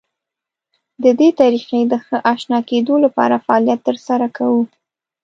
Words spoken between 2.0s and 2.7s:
ښه اشنا